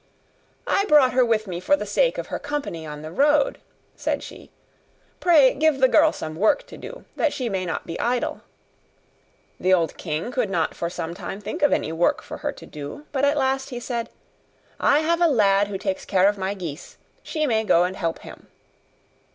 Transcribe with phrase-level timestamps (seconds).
[0.65, 3.59] 'I brought her with me for the sake of her company on the road,'
[3.95, 4.49] said she;
[5.19, 8.41] 'pray give the girl some work to do, that she may not be idle.'
[9.59, 12.65] The old king could not for some time think of any work for her to
[12.65, 14.09] do; but at last he said,
[14.79, 18.17] 'I have a lad who takes care of my geese; she may go and help
[18.25, 18.47] him.